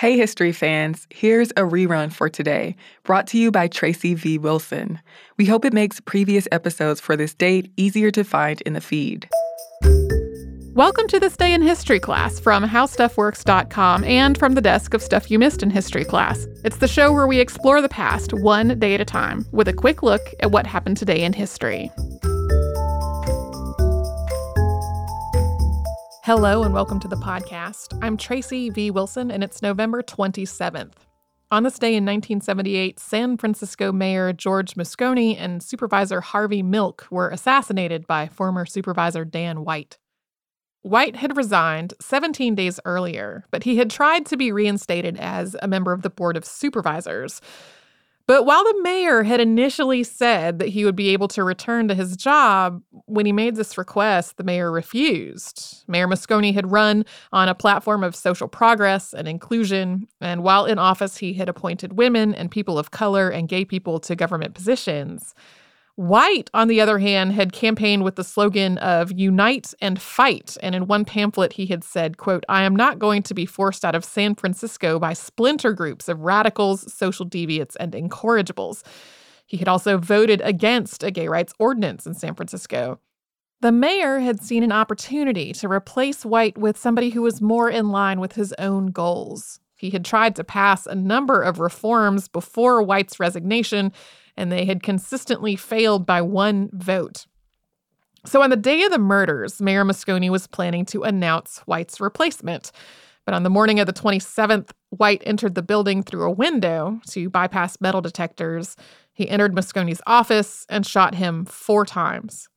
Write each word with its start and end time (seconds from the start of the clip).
Hey, 0.00 0.16
history 0.16 0.52
fans, 0.52 1.06
here's 1.10 1.50
a 1.50 1.56
rerun 1.56 2.10
for 2.10 2.30
today, 2.30 2.74
brought 3.04 3.26
to 3.26 3.38
you 3.38 3.50
by 3.50 3.68
Tracy 3.68 4.14
V. 4.14 4.38
Wilson. 4.38 4.98
We 5.36 5.44
hope 5.44 5.62
it 5.66 5.74
makes 5.74 6.00
previous 6.00 6.48
episodes 6.50 7.02
for 7.02 7.18
this 7.18 7.34
date 7.34 7.70
easier 7.76 8.10
to 8.12 8.24
find 8.24 8.62
in 8.62 8.72
the 8.72 8.80
feed. 8.80 9.28
Welcome 10.72 11.06
to 11.08 11.20
This 11.20 11.36
Day 11.36 11.52
in 11.52 11.60
History 11.60 12.00
class 12.00 12.40
from 12.40 12.64
HowStuffWorks.com 12.64 14.04
and 14.04 14.38
from 14.38 14.54
the 14.54 14.62
desk 14.62 14.94
of 14.94 15.02
Stuff 15.02 15.30
You 15.30 15.38
Missed 15.38 15.62
in 15.62 15.68
History 15.68 16.06
class. 16.06 16.46
It's 16.64 16.78
the 16.78 16.88
show 16.88 17.12
where 17.12 17.26
we 17.26 17.38
explore 17.38 17.82
the 17.82 17.90
past 17.90 18.32
one 18.32 18.78
day 18.78 18.94
at 18.94 19.02
a 19.02 19.04
time 19.04 19.44
with 19.52 19.68
a 19.68 19.74
quick 19.74 20.02
look 20.02 20.22
at 20.40 20.50
what 20.50 20.66
happened 20.66 20.96
today 20.96 21.22
in 21.22 21.34
history. 21.34 21.90
Hello 26.30 26.62
and 26.62 26.72
welcome 26.72 27.00
to 27.00 27.08
the 27.08 27.16
podcast. 27.16 27.98
I'm 28.02 28.16
Tracy 28.16 28.70
V. 28.70 28.92
Wilson 28.92 29.32
and 29.32 29.42
it's 29.42 29.62
November 29.62 30.00
27th. 30.00 30.92
On 31.50 31.64
this 31.64 31.76
day 31.76 31.96
in 31.96 32.04
1978, 32.04 33.00
San 33.00 33.36
Francisco 33.36 33.90
Mayor 33.90 34.32
George 34.32 34.74
Moscone 34.74 35.36
and 35.36 35.60
Supervisor 35.60 36.20
Harvey 36.20 36.62
Milk 36.62 37.08
were 37.10 37.30
assassinated 37.30 38.06
by 38.06 38.28
former 38.28 38.64
Supervisor 38.64 39.24
Dan 39.24 39.64
White. 39.64 39.98
White 40.82 41.16
had 41.16 41.36
resigned 41.36 41.94
17 42.00 42.54
days 42.54 42.78
earlier, 42.84 43.44
but 43.50 43.64
he 43.64 43.78
had 43.78 43.90
tried 43.90 44.24
to 44.26 44.36
be 44.36 44.52
reinstated 44.52 45.16
as 45.16 45.56
a 45.60 45.66
member 45.66 45.92
of 45.92 46.02
the 46.02 46.10
Board 46.10 46.36
of 46.36 46.44
Supervisors. 46.44 47.40
But 48.30 48.46
while 48.46 48.62
the 48.62 48.80
mayor 48.84 49.24
had 49.24 49.40
initially 49.40 50.04
said 50.04 50.60
that 50.60 50.68
he 50.68 50.84
would 50.84 50.94
be 50.94 51.08
able 51.08 51.26
to 51.26 51.42
return 51.42 51.88
to 51.88 51.96
his 51.96 52.16
job, 52.16 52.80
when 53.06 53.26
he 53.26 53.32
made 53.32 53.56
this 53.56 53.76
request, 53.76 54.36
the 54.36 54.44
mayor 54.44 54.70
refused. 54.70 55.82
Mayor 55.88 56.06
Moscone 56.06 56.54
had 56.54 56.70
run 56.70 57.04
on 57.32 57.48
a 57.48 57.56
platform 57.56 58.04
of 58.04 58.14
social 58.14 58.46
progress 58.46 59.12
and 59.12 59.26
inclusion, 59.26 60.06
and 60.20 60.44
while 60.44 60.64
in 60.64 60.78
office, 60.78 61.16
he 61.16 61.32
had 61.32 61.48
appointed 61.48 61.94
women 61.94 62.32
and 62.32 62.52
people 62.52 62.78
of 62.78 62.92
color 62.92 63.30
and 63.30 63.48
gay 63.48 63.64
people 63.64 63.98
to 63.98 64.14
government 64.14 64.54
positions. 64.54 65.34
White, 65.96 66.48
on 66.54 66.68
the 66.68 66.80
other 66.80 66.98
hand, 66.98 67.32
had 67.32 67.52
campaigned 67.52 68.04
with 68.04 68.16
the 68.16 68.24
slogan 68.24 68.78
of 68.78 69.12
unite 69.12 69.74
and 69.82 70.00
fight. 70.00 70.56
And 70.62 70.74
in 70.74 70.86
one 70.86 71.04
pamphlet, 71.04 71.54
he 71.54 71.66
had 71.66 71.84
said, 71.84 72.16
quote, 72.16 72.44
I 72.48 72.62
am 72.62 72.74
not 72.74 72.98
going 72.98 73.22
to 73.24 73.34
be 73.34 73.44
forced 73.44 73.84
out 73.84 73.94
of 73.94 74.04
San 74.04 74.34
Francisco 74.34 74.98
by 74.98 75.12
splinter 75.12 75.72
groups 75.72 76.08
of 76.08 76.20
radicals, 76.20 76.92
social 76.92 77.26
deviates, 77.26 77.76
and 77.76 77.94
incorrigibles. 77.94 78.82
He 79.46 79.56
had 79.56 79.68
also 79.68 79.98
voted 79.98 80.40
against 80.42 81.02
a 81.02 81.10
gay 81.10 81.28
rights 81.28 81.52
ordinance 81.58 82.06
in 82.06 82.14
San 82.14 82.34
Francisco. 82.34 83.00
The 83.60 83.72
mayor 83.72 84.20
had 84.20 84.40
seen 84.40 84.62
an 84.62 84.72
opportunity 84.72 85.52
to 85.54 85.68
replace 85.68 86.24
White 86.24 86.56
with 86.56 86.78
somebody 86.78 87.10
who 87.10 87.20
was 87.20 87.42
more 87.42 87.68
in 87.68 87.90
line 87.90 88.20
with 88.20 88.32
his 88.32 88.54
own 88.58 88.86
goals. 88.86 89.60
He 89.80 89.88
had 89.88 90.04
tried 90.04 90.36
to 90.36 90.44
pass 90.44 90.84
a 90.84 90.94
number 90.94 91.40
of 91.40 91.58
reforms 91.58 92.28
before 92.28 92.82
White's 92.82 93.18
resignation, 93.18 93.92
and 94.36 94.52
they 94.52 94.66
had 94.66 94.82
consistently 94.82 95.56
failed 95.56 96.04
by 96.04 96.20
one 96.20 96.68
vote. 96.74 97.24
So 98.26 98.42
on 98.42 98.50
the 98.50 98.56
day 98.56 98.82
of 98.82 98.90
the 98.90 98.98
murders, 98.98 99.58
Mayor 99.58 99.82
Moscone 99.82 100.28
was 100.28 100.46
planning 100.46 100.84
to 100.84 101.04
announce 101.04 101.60
White's 101.64 101.98
replacement. 101.98 102.72
But 103.24 103.32
on 103.32 103.42
the 103.42 103.48
morning 103.48 103.80
of 103.80 103.86
the 103.86 103.94
27th, 103.94 104.68
White 104.90 105.22
entered 105.24 105.54
the 105.54 105.62
building 105.62 106.02
through 106.02 106.24
a 106.24 106.30
window 106.30 107.00
to 107.08 107.30
bypass 107.30 107.80
metal 107.80 108.02
detectors. 108.02 108.76
He 109.14 109.30
entered 109.30 109.54
Moscone's 109.54 110.02
office 110.06 110.66
and 110.68 110.84
shot 110.84 111.14
him 111.14 111.46
four 111.46 111.86
times. 111.86 112.50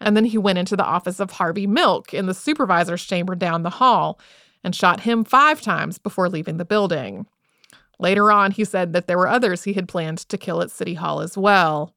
And 0.00 0.16
then 0.16 0.24
he 0.24 0.38
went 0.38 0.58
into 0.58 0.76
the 0.76 0.84
office 0.84 1.18
of 1.18 1.32
Harvey 1.32 1.66
Milk 1.66 2.14
in 2.14 2.26
the 2.26 2.34
supervisor's 2.34 3.04
chamber 3.04 3.34
down 3.34 3.64
the 3.64 3.70
hall 3.70 4.20
and 4.62 4.74
shot 4.74 5.00
him 5.00 5.24
five 5.24 5.60
times 5.60 5.98
before 5.98 6.28
leaving 6.28 6.56
the 6.56 6.64
building. 6.64 7.26
Later 7.98 8.32
on, 8.32 8.52
he 8.52 8.64
said 8.64 8.92
that 8.92 9.06
there 9.06 9.18
were 9.18 9.28
others 9.28 9.64
he 9.64 9.74
had 9.74 9.88
planned 9.88 10.18
to 10.18 10.38
kill 10.38 10.62
at 10.62 10.70
City 10.70 10.94
Hall 10.94 11.20
as 11.20 11.36
well. 11.36 11.94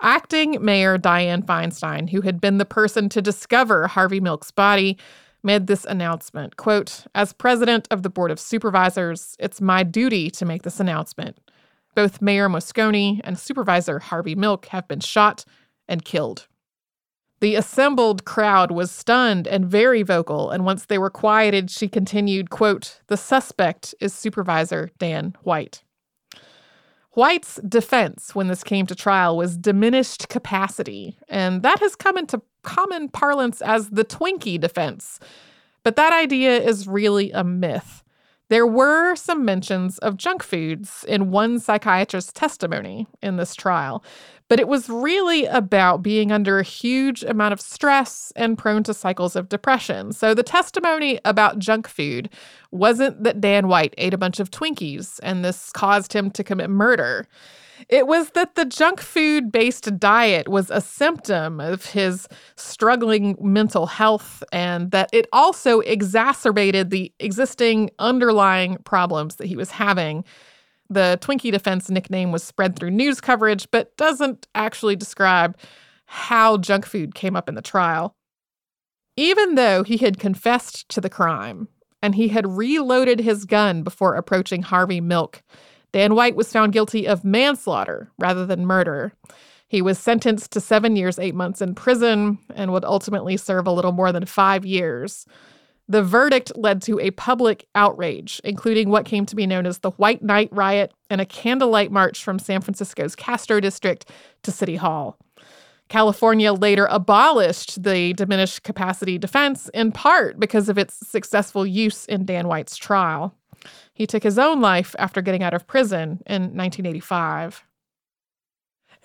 Acting 0.00 0.62
Mayor 0.64 0.98
Dianne 0.98 1.44
Feinstein, 1.44 2.10
who 2.10 2.22
had 2.22 2.40
been 2.40 2.58
the 2.58 2.64
person 2.64 3.08
to 3.10 3.22
discover 3.22 3.86
Harvey 3.86 4.20
Milk's 4.20 4.50
body, 4.50 4.98
made 5.44 5.66
this 5.66 5.84
announcement 5.84 6.56
quote 6.56 7.04
as 7.14 7.32
president 7.34 7.86
of 7.90 8.02
the 8.02 8.10
board 8.10 8.30
of 8.30 8.40
supervisors 8.40 9.36
it's 9.38 9.60
my 9.60 9.82
duty 9.82 10.30
to 10.30 10.44
make 10.44 10.62
this 10.62 10.80
announcement 10.80 11.38
both 11.94 12.22
mayor 12.22 12.48
moscone 12.48 13.20
and 13.22 13.38
supervisor 13.38 13.98
harvey 13.98 14.34
milk 14.34 14.66
have 14.66 14.88
been 14.88 15.00
shot 15.00 15.44
and 15.86 16.04
killed 16.04 16.48
the 17.44 17.56
assembled 17.56 18.24
crowd 18.24 18.70
was 18.70 18.90
stunned 18.90 19.46
and 19.46 19.66
very 19.66 20.02
vocal, 20.02 20.48
and 20.48 20.64
once 20.64 20.86
they 20.86 20.96
were 20.96 21.10
quieted, 21.10 21.70
she 21.70 21.86
continued, 21.86 22.48
quote, 22.48 23.02
"The 23.08 23.18
suspect 23.18 23.94
is 24.00 24.14
supervisor 24.14 24.88
Dan 24.96 25.36
White." 25.42 25.82
White's 27.10 27.56
defense 27.56 28.34
when 28.34 28.48
this 28.48 28.64
came 28.64 28.86
to 28.86 28.94
trial 28.94 29.36
was 29.36 29.58
diminished 29.58 30.30
capacity, 30.30 31.18
and 31.28 31.62
that 31.62 31.80
has 31.80 31.94
come 31.94 32.16
into 32.16 32.40
common 32.62 33.10
parlance 33.10 33.60
as 33.60 33.90
the 33.90 34.06
Twinkie 34.06 34.58
defense. 34.58 35.20
But 35.82 35.96
that 35.96 36.14
idea 36.14 36.56
is 36.56 36.88
really 36.88 37.30
a 37.32 37.44
myth. 37.44 38.03
There 38.48 38.66
were 38.66 39.16
some 39.16 39.44
mentions 39.44 39.98
of 39.98 40.16
junk 40.16 40.42
foods 40.42 41.04
in 41.08 41.30
one 41.30 41.58
psychiatrist's 41.58 42.32
testimony 42.32 43.06
in 43.22 43.36
this 43.36 43.54
trial, 43.54 44.04
but 44.48 44.60
it 44.60 44.68
was 44.68 44.90
really 44.90 45.46
about 45.46 46.02
being 46.02 46.30
under 46.30 46.58
a 46.58 46.64
huge 46.64 47.22
amount 47.22 47.54
of 47.54 47.60
stress 47.60 48.32
and 48.36 48.58
prone 48.58 48.82
to 48.82 48.92
cycles 48.92 49.34
of 49.34 49.48
depression. 49.48 50.12
So 50.12 50.34
the 50.34 50.42
testimony 50.42 51.18
about 51.24 51.58
junk 51.58 51.88
food 51.88 52.28
wasn't 52.70 53.24
that 53.24 53.40
Dan 53.40 53.68
White 53.68 53.94
ate 53.96 54.12
a 54.12 54.18
bunch 54.18 54.40
of 54.40 54.50
Twinkies 54.50 55.18
and 55.22 55.42
this 55.42 55.72
caused 55.72 56.12
him 56.12 56.30
to 56.32 56.44
commit 56.44 56.68
murder. 56.68 57.26
It 57.88 58.06
was 58.06 58.30
that 58.30 58.54
the 58.54 58.64
junk 58.64 59.00
food 59.00 59.50
based 59.50 59.98
diet 59.98 60.48
was 60.48 60.70
a 60.70 60.80
symptom 60.80 61.60
of 61.60 61.86
his 61.86 62.28
struggling 62.56 63.36
mental 63.40 63.86
health 63.86 64.42
and 64.52 64.90
that 64.90 65.10
it 65.12 65.26
also 65.32 65.80
exacerbated 65.80 66.90
the 66.90 67.12
existing 67.18 67.90
underlying 67.98 68.76
problems 68.84 69.36
that 69.36 69.46
he 69.46 69.56
was 69.56 69.70
having. 69.70 70.24
The 70.90 71.18
Twinkie 71.20 71.52
defense 71.52 71.90
nickname 71.90 72.30
was 72.30 72.42
spread 72.42 72.76
through 72.76 72.90
news 72.90 73.20
coverage, 73.20 73.68
but 73.70 73.96
doesn't 73.96 74.46
actually 74.54 74.96
describe 74.96 75.56
how 76.06 76.58
junk 76.58 76.86
food 76.86 77.14
came 77.14 77.34
up 77.34 77.48
in 77.48 77.54
the 77.54 77.62
trial. 77.62 78.14
Even 79.16 79.54
though 79.54 79.82
he 79.82 79.96
had 79.96 80.18
confessed 80.18 80.88
to 80.90 81.00
the 81.00 81.08
crime 81.08 81.68
and 82.02 82.14
he 82.14 82.28
had 82.28 82.46
reloaded 82.46 83.20
his 83.20 83.44
gun 83.44 83.82
before 83.82 84.14
approaching 84.14 84.62
Harvey 84.62 85.00
Milk, 85.00 85.42
Dan 85.94 86.16
White 86.16 86.34
was 86.34 86.52
found 86.52 86.72
guilty 86.72 87.06
of 87.06 87.24
manslaughter 87.24 88.10
rather 88.18 88.44
than 88.44 88.66
murder. 88.66 89.12
He 89.68 89.80
was 89.80 89.96
sentenced 89.96 90.50
to 90.50 90.60
seven 90.60 90.96
years, 90.96 91.20
eight 91.20 91.36
months 91.36 91.62
in 91.62 91.76
prison, 91.76 92.38
and 92.56 92.72
would 92.72 92.84
ultimately 92.84 93.36
serve 93.36 93.68
a 93.68 93.70
little 93.70 93.92
more 93.92 94.10
than 94.10 94.26
five 94.26 94.66
years. 94.66 95.24
The 95.86 96.02
verdict 96.02 96.50
led 96.56 96.82
to 96.82 96.98
a 96.98 97.12
public 97.12 97.68
outrage, 97.76 98.40
including 98.42 98.90
what 98.90 99.04
came 99.04 99.24
to 99.26 99.36
be 99.36 99.46
known 99.46 99.66
as 99.66 99.78
the 99.78 99.92
White 99.92 100.20
Night 100.20 100.48
Riot 100.50 100.92
and 101.10 101.20
a 101.20 101.26
candlelight 101.26 101.92
march 101.92 102.24
from 102.24 102.40
San 102.40 102.60
Francisco's 102.60 103.14
Castro 103.14 103.60
district 103.60 104.10
to 104.42 104.50
City 104.50 104.74
Hall. 104.74 105.16
California 105.88 106.52
later 106.52 106.88
abolished 106.90 107.84
the 107.84 108.14
diminished 108.14 108.64
capacity 108.64 109.16
defense 109.16 109.70
in 109.72 109.92
part 109.92 110.40
because 110.40 110.68
of 110.68 110.76
its 110.76 111.06
successful 111.08 111.64
use 111.64 112.04
in 112.06 112.24
Dan 112.24 112.48
White's 112.48 112.76
trial. 112.76 113.32
He 113.94 114.06
took 114.06 114.22
his 114.22 114.38
own 114.38 114.60
life 114.60 114.94
after 114.98 115.22
getting 115.22 115.42
out 115.42 115.54
of 115.54 115.66
prison 115.66 116.22
in 116.26 116.42
1985. 116.56 117.64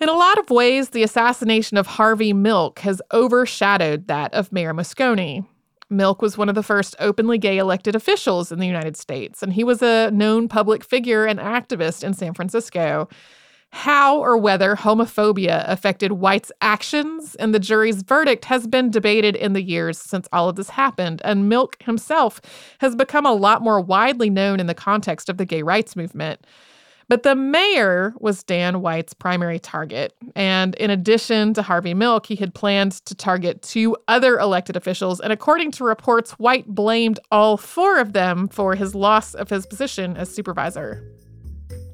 In 0.00 0.08
a 0.08 0.12
lot 0.12 0.38
of 0.38 0.50
ways, 0.50 0.90
the 0.90 1.02
assassination 1.02 1.76
of 1.76 1.86
Harvey 1.86 2.32
Milk 2.32 2.80
has 2.80 3.02
overshadowed 3.12 4.08
that 4.08 4.32
of 4.34 4.50
Mayor 4.50 4.72
Moscone. 4.72 5.46
Milk 5.90 6.22
was 6.22 6.38
one 6.38 6.48
of 6.48 6.54
the 6.54 6.62
first 6.62 6.96
openly 6.98 7.36
gay 7.36 7.58
elected 7.58 7.94
officials 7.94 8.50
in 8.50 8.58
the 8.58 8.66
United 8.66 8.96
States, 8.96 9.42
and 9.42 9.52
he 9.52 9.64
was 9.64 9.82
a 9.82 10.10
known 10.10 10.48
public 10.48 10.82
figure 10.82 11.26
and 11.26 11.38
activist 11.38 12.02
in 12.02 12.14
San 12.14 12.32
Francisco 12.32 13.08
how 13.72 14.18
or 14.18 14.36
whether 14.36 14.76
homophobia 14.76 15.64
affected 15.68 16.12
White's 16.12 16.50
actions 16.60 17.34
and 17.36 17.54
the 17.54 17.60
jury's 17.60 18.02
verdict 18.02 18.44
has 18.46 18.66
been 18.66 18.90
debated 18.90 19.36
in 19.36 19.52
the 19.52 19.62
years 19.62 19.98
since 19.98 20.28
all 20.32 20.48
of 20.48 20.56
this 20.56 20.70
happened, 20.70 21.22
and 21.24 21.48
Milk 21.48 21.80
himself 21.82 22.40
has 22.78 22.96
become 22.96 23.24
a 23.24 23.32
lot 23.32 23.62
more 23.62 23.80
widely 23.80 24.28
known 24.28 24.60
in 24.60 24.66
the 24.66 24.74
context 24.74 25.28
of 25.28 25.36
the 25.36 25.44
gay 25.44 25.62
rights 25.62 25.94
movement. 25.94 26.44
But 27.08 27.24
the 27.24 27.34
mayor 27.34 28.14
was 28.20 28.44
Dan 28.44 28.82
White's 28.82 29.14
primary 29.14 29.58
target. 29.58 30.14
And 30.36 30.76
in 30.76 30.90
addition 30.90 31.54
to 31.54 31.62
Harvey 31.62 31.92
Milk, 31.92 32.26
he 32.26 32.36
had 32.36 32.54
planned 32.54 32.92
to 33.06 33.16
target 33.16 33.62
two 33.62 33.96
other 34.06 34.38
elected 34.38 34.76
officials. 34.76 35.18
And 35.18 35.32
according 35.32 35.72
to 35.72 35.84
reports, 35.84 36.30
White 36.32 36.68
blamed 36.68 37.18
all 37.32 37.56
four 37.56 37.98
of 37.98 38.12
them 38.12 38.46
for 38.46 38.76
his 38.76 38.94
loss 38.94 39.34
of 39.34 39.50
his 39.50 39.66
position 39.66 40.16
as 40.16 40.32
supervisor. 40.32 41.02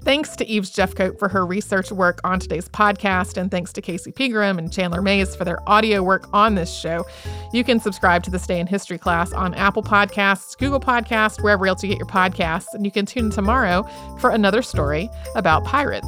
Thanks 0.06 0.37
to 0.37 0.47
Eves 0.47 0.70
Jeffcoat 0.70 1.19
for 1.19 1.29
her 1.29 1.44
research 1.44 1.91
work 1.91 2.20
on 2.23 2.38
today's 2.38 2.69
podcast, 2.69 3.37
and 3.37 3.50
thanks 3.50 3.73
to 3.73 3.82
Casey 3.82 4.12
Pegram 4.12 4.56
and 4.56 4.73
Chandler 4.73 5.03
Mays 5.03 5.35
for 5.35 5.44
their 5.44 5.69
audio 5.69 6.00
work 6.00 6.29
on 6.32 6.55
this 6.55 6.73
show. 6.73 7.05
You 7.53 7.64
can 7.64 7.81
subscribe 7.81 8.23
to 8.23 8.31
This 8.31 8.47
Day 8.47 8.61
in 8.61 8.69
History 8.69 8.99
class 8.99 9.32
on 9.32 9.53
Apple 9.55 9.82
Podcasts, 9.82 10.56
Google 10.56 10.79
Podcasts, 10.79 11.43
wherever 11.43 11.67
else 11.67 11.82
you 11.82 11.88
get 11.88 11.99
your 11.99 12.06
podcasts, 12.06 12.73
and 12.73 12.85
you 12.85 12.93
can 12.93 13.05
tune 13.05 13.25
in 13.25 13.31
tomorrow 13.32 13.82
for 14.20 14.31
another 14.31 14.62
story 14.62 15.11
about 15.35 15.64
pirates. 15.64 16.06